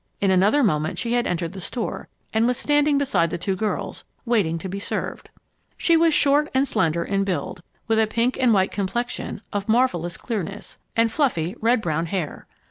[0.19, 4.03] In another moment she had entered the store and was standing beside the two girls,
[4.25, 5.29] waiting to be served.
[5.77, 10.17] She was short and slender in build, with a pink and white complexion, of marvelous
[10.17, 12.47] clearness, and fluffy, red brown hair.